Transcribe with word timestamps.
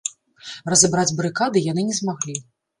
Разабраць 0.75 1.13
барыкады 1.21 1.65
яны 1.71 1.87
не 1.93 2.01
змаглі. 2.01 2.35